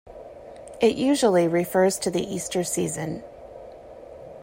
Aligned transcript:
It 0.79 0.95
usually 0.95 1.47
refers 1.47 1.99
to 1.99 2.09
the 2.09 2.23
Easter 2.23 2.63
season. 2.63 3.21